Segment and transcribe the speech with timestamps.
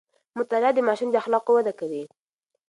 [0.37, 2.03] مطالعه د ماشوم د اخلاقو وده کوي.